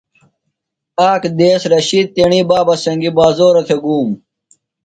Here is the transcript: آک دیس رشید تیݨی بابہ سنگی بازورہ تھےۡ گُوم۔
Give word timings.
آک 1.09 1.23
دیس 1.37 1.61
رشید 1.73 2.07
تیݨی 2.15 2.41
بابہ 2.49 2.75
سنگی 2.83 3.11
بازورہ 3.17 3.61
تھےۡ 3.67 3.81
گُوم۔ 3.83 4.09